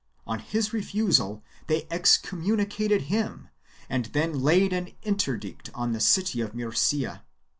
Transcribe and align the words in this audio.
On 0.25 0.39
his 0.39 0.73
refusal 0.73 1.43
they 1.67 1.85
excommunicated 1.91 3.03
him 3.03 3.49
and 3.87 4.05
then 4.05 4.39
laid 4.41 4.73
an 4.73 4.95
interdict 5.03 5.69
on 5.75 5.91
the 5.91 5.99
city 5.99 6.41
of 6.41 6.55
Murcia. 6.55 7.21